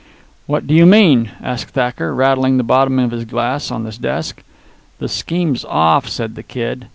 [0.47, 4.41] "What do you mean?" asked Thacker, rattling the bottom of his glass on his desk.
[4.97, 6.87] "The scheme's off," said the Kid.